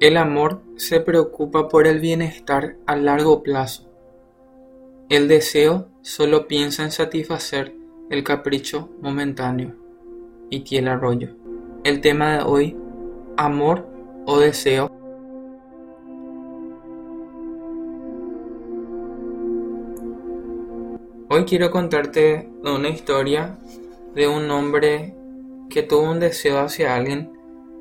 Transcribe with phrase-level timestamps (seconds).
[0.00, 3.90] El amor se preocupa por el bienestar a largo plazo.
[5.08, 7.74] El deseo solo piensa en satisfacer
[8.08, 9.74] el capricho momentáneo.
[10.50, 11.30] Itiel Arroyo.
[11.82, 12.76] El tema de hoy,
[13.36, 13.88] amor
[14.24, 14.88] o deseo.
[21.28, 23.58] Hoy quiero contarte una historia
[24.14, 25.16] de un hombre
[25.68, 27.32] que tuvo un deseo hacia alguien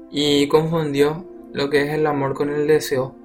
[0.10, 3.16] y confundió lo que es el amor con el deseo.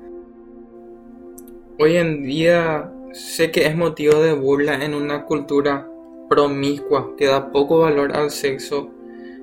[1.78, 5.88] Hoy en día sé que es motivo de burla en una cultura
[6.28, 8.90] promiscua que da poco valor al sexo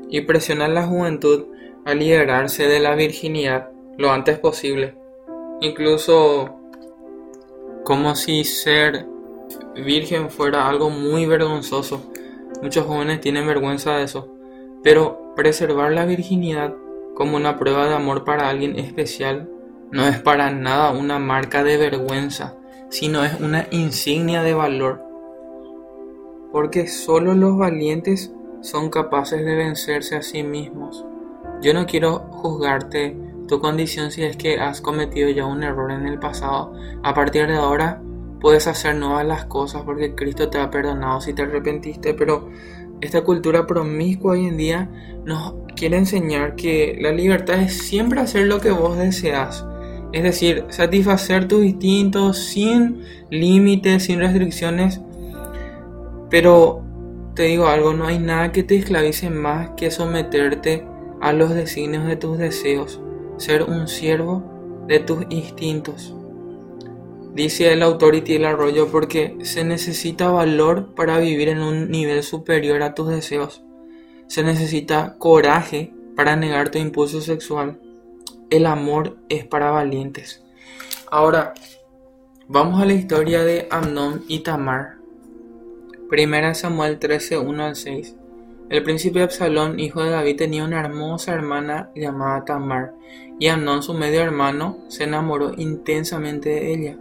[0.10, 1.46] y presiona a la juventud
[1.86, 4.96] a liberarse de la virginidad lo antes posible.
[5.62, 6.60] Incluso
[7.84, 9.06] como si ser
[9.76, 12.02] virgen fuera algo muy vergonzoso.
[12.62, 14.28] Muchos jóvenes tienen vergüenza de eso.
[14.84, 16.74] Pero preservar la virginidad
[17.20, 19.50] como una prueba de amor para alguien especial
[19.92, 22.56] no es para nada una marca de vergüenza,
[22.88, 25.04] sino es una insignia de valor.
[26.54, 31.06] Porque solo los valientes son capaces de vencerse a sí mismos.
[31.62, 33.18] Yo no quiero juzgarte
[33.50, 36.72] tu condición si es que has cometido ya un error en el pasado.
[37.04, 38.02] A partir de ahora
[38.40, 42.48] puedes hacer nuevas las cosas porque Cristo te ha perdonado si te arrepentiste, pero
[43.02, 44.90] esta cultura promiscua hoy en día
[45.26, 49.66] nos quiere enseñar que la libertad es siempre hacer lo que vos deseas.
[50.12, 55.00] Es decir, satisfacer tus instintos sin límites, sin restricciones.
[56.30, 56.84] Pero
[57.34, 60.86] te digo algo, no hay nada que te esclavice más que someterte
[61.22, 63.00] a los designios de tus deseos,
[63.38, 66.14] ser un siervo de tus instintos.
[67.34, 72.24] Dice el autor y el arroyo porque se necesita valor para vivir en un nivel
[72.24, 73.64] superior a tus deseos.
[74.30, 77.82] Se necesita coraje para negar tu impulso sexual.
[78.50, 80.42] El amor es para valientes.
[81.12, 81.54] Ahora,
[82.48, 84.96] vamos a la historia de Amnón y Tamar.
[86.10, 88.16] Primera Samuel 13, 1 al 6.
[88.70, 92.94] El príncipe Absalón, hijo de David, tenía una hermosa hermana llamada Tamar,
[93.38, 96.98] y Amnón, su medio hermano, se enamoró intensamente de ella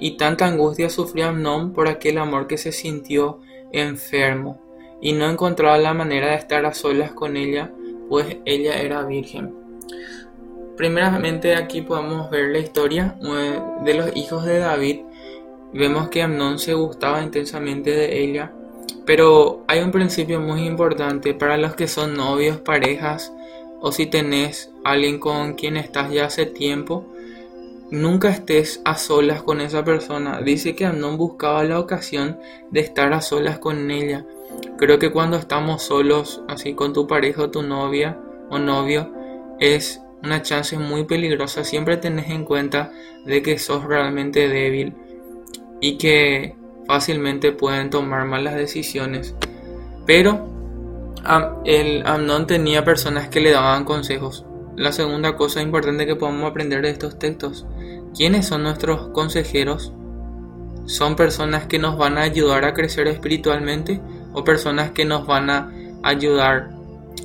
[0.00, 3.40] y tanta angustia sufrió Amnón por aquel amor que se sintió
[3.70, 4.58] enfermo,
[5.00, 7.70] y no encontraba la manera de estar a solas con ella,
[8.08, 9.54] pues ella era virgen.
[10.76, 13.16] Primeramente aquí podemos ver la historia
[13.84, 15.00] de los hijos de David.
[15.72, 18.52] Vemos que Amnón se gustaba intensamente de ella,
[19.04, 23.32] pero hay un principio muy importante para los que son novios, parejas,
[23.80, 27.06] o si tenés alguien con quien estás ya hace tiempo,
[27.90, 30.40] Nunca estés a solas con esa persona.
[30.42, 32.38] Dice que Amnón buscaba la ocasión
[32.70, 34.24] de estar a solas con ella.
[34.78, 38.18] Creo que cuando estamos solos, así con tu pareja o tu novia
[38.48, 39.12] o novio,
[39.58, 41.64] es una chance muy peligrosa.
[41.64, 42.92] Siempre tenés en cuenta
[43.26, 44.94] de que sos realmente débil
[45.80, 46.56] y que
[46.86, 49.34] fácilmente pueden tomar malas decisiones.
[50.06, 50.48] Pero
[51.64, 54.46] el Amnón tenía personas que le daban consejos.
[54.76, 57.66] La segunda cosa importante que podemos aprender de estos textos
[58.14, 59.92] ¿Quiénes son nuestros consejeros?
[60.86, 64.00] ¿Son personas que nos van a ayudar a crecer espiritualmente
[64.32, 66.70] o personas que nos van a ayudar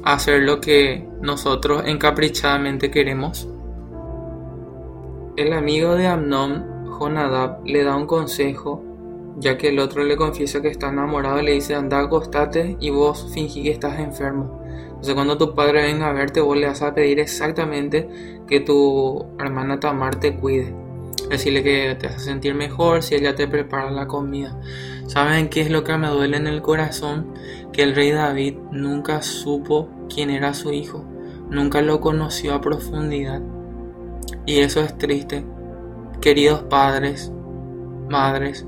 [0.04, 3.48] a hacer lo que nosotros encaprichadamente queremos?
[5.38, 8.84] El amigo de Amnón, Jonadab, le da un consejo,
[9.38, 13.32] ya que el otro le confiesa que está enamorado le dice, anda, acostate y vos
[13.34, 14.62] fingí que estás enfermo.
[14.88, 18.08] Entonces cuando tu padre venga a verte, vos le vas a pedir exactamente
[18.48, 20.84] que tu hermana Tamar te cuide.
[21.30, 24.59] Decirle que te hace sentir mejor si ella te prepara la comida.
[25.08, 27.34] ¿Saben qué es lo que me duele en el corazón?
[27.74, 31.03] Que el rey David nunca supo quién era su hijo.
[31.50, 33.41] Nunca lo conoció a profundidad.
[34.46, 35.46] Y eso es triste.
[36.22, 37.31] Queridos padres,
[38.09, 38.66] madres,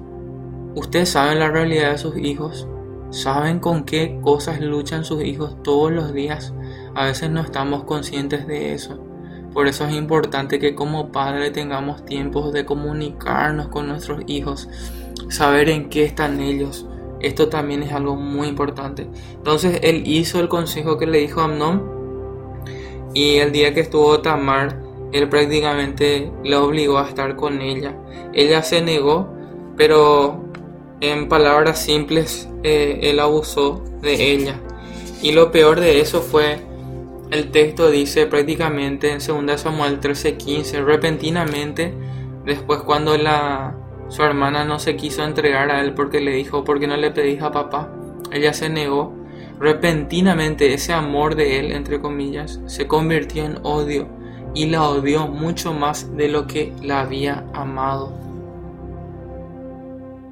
[0.75, 2.67] ustedes saben la realidad de sus hijos.
[3.09, 6.53] ¿Saben con qué cosas luchan sus hijos todos los días?
[6.93, 9.06] A veces no estamos conscientes de eso.
[9.57, 14.69] Por eso es importante que como padre tengamos tiempos de comunicarnos con nuestros hijos,
[15.29, 16.85] saber en qué están ellos.
[17.21, 19.07] Esto también es algo muy importante.
[19.33, 21.81] Entonces él hizo el consejo que le dijo Amnón
[23.15, 24.79] y el día que estuvo Tamar,
[25.11, 27.97] él prácticamente le obligó a estar con ella.
[28.33, 29.27] Ella se negó,
[29.75, 30.39] pero
[31.01, 34.61] en palabras simples, eh, él abusó de ella.
[35.23, 36.66] Y lo peor de eso fue,
[37.29, 41.93] el texto dice prácticamente en 2 Samuel 13:15, repentinamente,
[42.45, 43.75] después cuando la,
[44.07, 47.11] su hermana no se quiso entregar a él porque le dijo, ¿por qué no le
[47.11, 47.91] pedís a papá?
[48.31, 49.13] Ella se negó.
[49.59, 54.07] Repentinamente ese amor de él, entre comillas, se convirtió en odio
[54.53, 58.13] y la odió mucho más de lo que la había amado.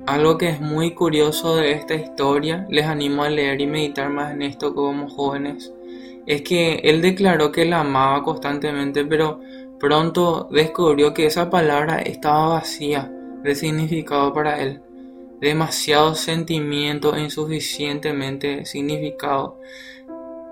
[0.05, 4.31] Algo que es muy curioso de esta historia, les animo a leer y meditar más
[4.31, 5.74] en esto como jóvenes,
[6.25, 9.39] es que él declaró que la amaba constantemente, pero
[9.79, 13.11] pronto descubrió que esa palabra estaba vacía
[13.43, 14.81] de significado para él
[15.39, 19.59] demasiado sentimiento insuficientemente significado.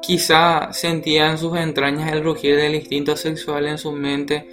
[0.02, 4.48] Quizá sentía en sus entrañas el rugir del instinto sexual en su mente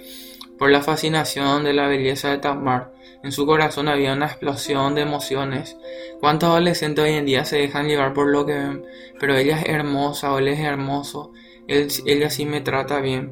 [0.57, 2.93] por la fascinación de la belleza de Tamar.
[3.23, 5.77] En su corazón había una explosión de emociones.
[6.19, 8.85] ¿Cuántos adolescentes hoy en día se dejan llevar por lo que ven?
[9.19, 11.31] Pero ella es hermosa o él es hermoso.
[11.67, 13.31] ella sí me trata bien.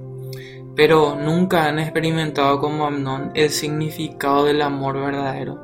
[0.75, 5.59] Pero nunca han experimentado como Amnón el significado del amor verdadero.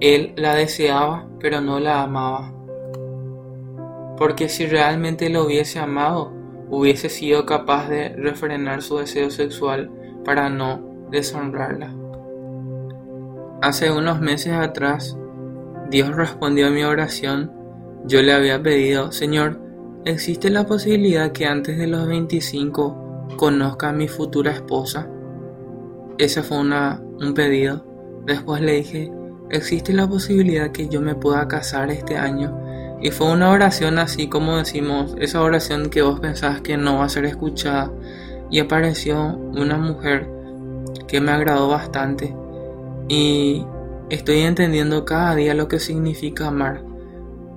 [0.00, 2.52] Él la deseaba, pero no la amaba.
[4.16, 6.32] Porque si realmente lo hubiese amado,
[6.70, 9.90] hubiese sido capaz de refrenar su deseo sexual
[10.24, 12.03] para no deshonrarla.
[13.62, 15.16] Hace unos meses atrás,
[15.90, 17.52] Dios respondió a mi oración.
[18.04, 19.60] Yo le había pedido, Señor,
[20.04, 25.08] ¿existe la posibilidad que antes de los 25 conozca a mi futura esposa?
[26.18, 27.84] Ese fue una, un pedido.
[28.26, 29.12] Después le dije,
[29.50, 32.58] existe la posibilidad que yo me pueda casar este año.
[33.00, 37.04] Y fue una oración así como decimos, esa oración que vos pensás que no va
[37.04, 37.90] a ser escuchada.
[38.50, 40.28] Y apareció una mujer
[41.06, 42.34] que me agradó bastante.
[43.08, 43.66] Y
[44.10, 46.82] estoy entendiendo cada día lo que significa amar.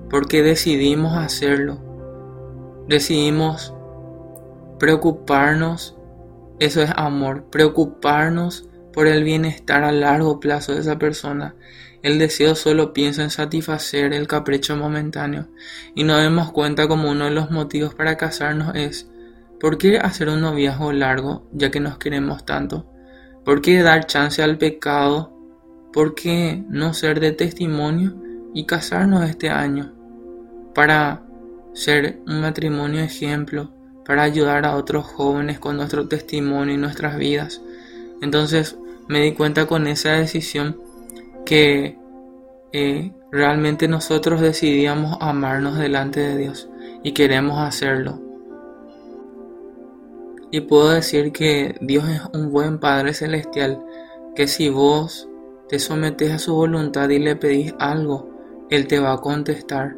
[0.09, 1.77] Porque decidimos hacerlo.
[2.87, 3.73] Decidimos
[4.79, 5.97] preocuparnos.
[6.59, 7.45] Eso es amor.
[7.49, 11.55] Preocuparnos por el bienestar a largo plazo de esa persona.
[12.01, 15.47] El deseo solo piensa en satisfacer el capricho momentáneo
[15.93, 19.09] y no demos cuenta como uno de los motivos para casarnos es
[19.59, 22.85] ¿por qué hacer un noviazgo largo ya que nos queremos tanto?
[23.43, 25.36] ¿Por qué dar chance al pecado?
[25.97, 28.13] ¿Por qué no ser de testimonio
[28.53, 29.95] y casarnos este año?
[30.75, 31.23] Para
[31.73, 33.71] ser un matrimonio ejemplo,
[34.05, 37.63] para ayudar a otros jóvenes con nuestro testimonio y nuestras vidas.
[38.21, 38.77] Entonces,
[39.07, 40.79] me di cuenta con esa decisión
[41.47, 41.97] que
[42.73, 46.69] eh, realmente nosotros decidíamos amarnos delante de Dios
[47.01, 48.21] y queremos hacerlo.
[50.51, 53.83] Y puedo decir que Dios es un buen Padre Celestial,
[54.35, 55.27] que si vos
[55.69, 58.29] te sometes a su voluntad y le pedís algo,
[58.69, 59.95] Él te va a contestar,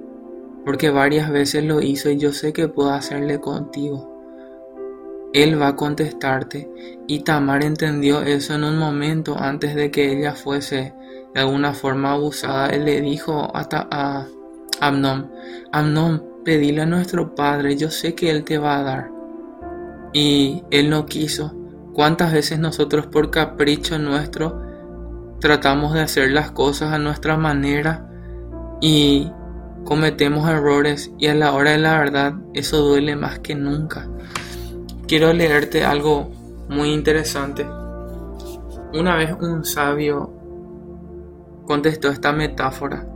[0.66, 4.10] porque varias veces lo hizo y yo sé que puedo hacerle contigo.
[5.33, 6.69] Él va a contestarte.
[7.07, 10.94] Y Tamar entendió eso en un momento antes de que ella fuese
[11.33, 12.69] de alguna forma abusada.
[12.69, 14.25] Él le dijo hasta a
[14.80, 15.31] Amnón,
[15.71, 19.12] Amnón, pedile a nuestro Padre, yo sé que Él te va a dar.
[20.13, 21.54] Y Él no quiso.
[21.94, 24.69] ¿Cuántas veces nosotros por capricho nuestro
[25.40, 28.10] tratamos de hacer las cosas a nuestra manera
[28.82, 29.32] y
[29.86, 34.08] cometemos errores y a la hora de la verdad eso duele más que nunca?
[35.10, 36.30] quiero leerte algo
[36.70, 37.66] muy interesante.
[38.94, 40.32] Una vez un sabio
[41.66, 43.08] contestó esta metáfora.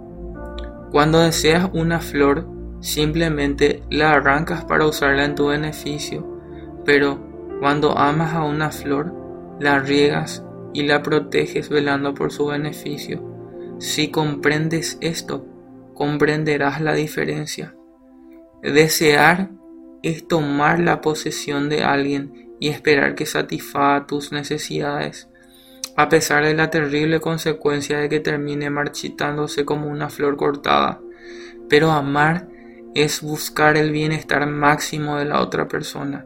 [0.91, 2.47] Cuando deseas una flor,
[2.79, 6.27] simplemente la arrancas para usarla en tu beneficio,
[6.83, 7.19] pero
[7.59, 9.13] cuando amas a una flor,
[9.59, 13.21] la riegas y la proteges velando por su beneficio.
[13.79, 15.45] Si comprendes esto,
[15.93, 17.75] comprenderás la diferencia.
[18.61, 19.51] Desear
[20.01, 25.29] es tomar la posesión de alguien y esperar que satisfaga tus necesidades,
[25.95, 31.01] a pesar de la terrible consecuencia de que termine marchitándose como una flor cortada.
[31.69, 32.47] Pero amar
[32.95, 36.25] es buscar el bienestar máximo de la otra persona,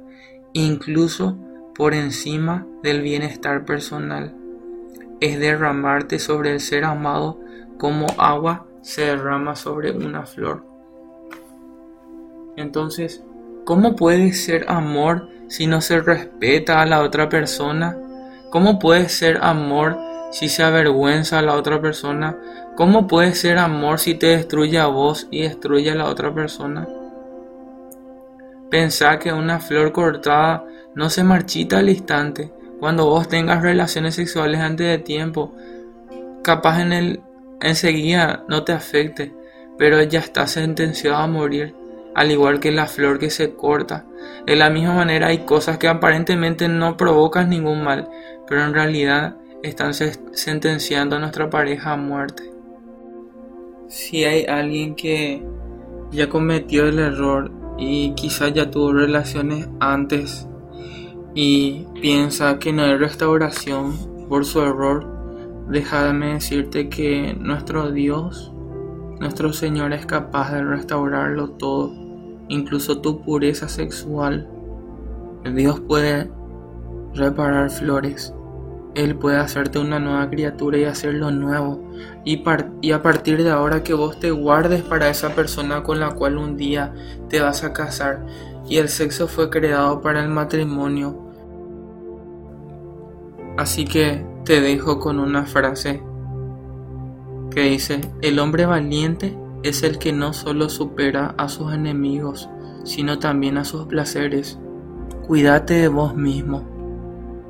[0.53, 1.37] incluso
[1.77, 4.33] por encima del bienestar personal.
[5.21, 7.39] Es derramarte sobre el ser amado
[7.77, 10.65] como agua se derrama sobre una flor.
[12.55, 13.23] Entonces,
[13.67, 17.97] ¿Cómo puede ser amor si no se respeta a la otra persona?
[18.49, 19.97] ¿Cómo puede ser amor
[20.31, 22.37] si se avergüenza a la otra persona?
[22.77, 26.87] ¿Cómo puede ser amor si te destruye a vos y destruye a la otra persona?
[28.69, 32.51] Pensá que una flor cortada no se marchita al instante.
[32.79, 35.53] Cuando vos tengas relaciones sexuales antes de tiempo,
[36.43, 37.21] capaz en el
[37.61, 39.33] enseguida no te afecte,
[39.77, 41.73] pero ya está sentenciado a morir
[42.17, 44.05] al igual que la flor que se corta.
[44.47, 48.09] De la misma manera hay cosas que aparentemente no provocan ningún mal,
[48.47, 52.51] pero en realidad están sentenciando a nuestra pareja a muerte.
[53.87, 55.43] Si hay alguien que
[56.11, 60.47] ya cometió el error y quizás ya tuvo relaciones antes
[61.35, 63.93] y piensa que no hay restauración
[64.27, 65.05] por su error,
[65.69, 68.51] déjame decirte que nuestro Dios,
[69.19, 71.93] nuestro Señor es capaz de restaurarlo todo,
[72.47, 74.49] incluso tu pureza sexual.
[75.53, 76.29] Dios puede
[77.13, 78.33] reparar flores.
[78.97, 81.79] Él puede hacerte una nueva criatura y hacerlo nuevo.
[82.25, 82.41] Y,
[82.91, 86.57] a partir de ahora que vos te guardes para esa persona con la cual un
[86.57, 86.95] día
[87.29, 88.25] te vas a casar.
[88.67, 91.15] Y el sexo fue creado para el matrimonio.
[93.55, 96.01] Así que te dejo con una frase
[97.51, 102.49] que dice, el hombre valiente es el que no solo supera a sus enemigos,
[102.83, 104.57] sino también a sus placeres.
[105.27, 106.76] Cuídate de vos mismo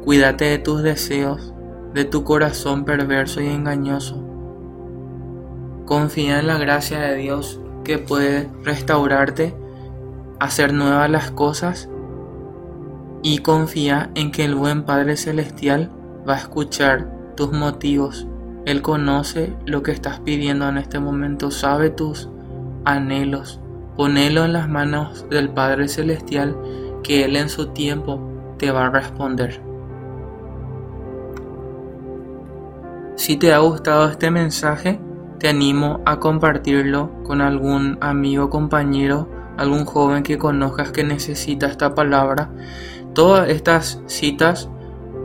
[0.08, 1.54] Cuídate de tus deseos,
[1.94, 4.16] de tu corazón perverso y engañoso.
[5.86, 9.54] Confía en la gracia de Dios que puede restaurarte,
[10.40, 11.90] hacer nuevas las cosas
[13.22, 15.92] y confía en que el buen Padre Celestial
[16.26, 18.28] va a escuchar tus motivos.
[18.64, 22.30] Él conoce lo que estás pidiendo en este momento, sabe tus
[22.86, 23.60] anhelos.
[23.98, 26.56] Ponelo en las manos del Padre Celestial
[27.04, 29.67] que Él en su tiempo te va a responder.
[33.28, 35.02] Si te ha gustado este mensaje,
[35.38, 41.94] te animo a compartirlo con algún amigo, compañero, algún joven que conozcas que necesita esta
[41.94, 42.50] palabra.
[43.14, 44.70] Todas estas citas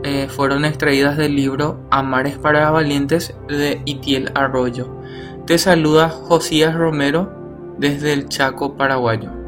[0.03, 4.99] eh, fueron extraídas del libro Amares para Valientes de Itiel Arroyo.
[5.47, 7.31] Te saluda Josías Romero
[7.77, 9.42] desde el Chaco paraguayo.